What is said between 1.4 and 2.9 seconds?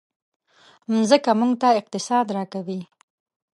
ته اقتصاد راکوي.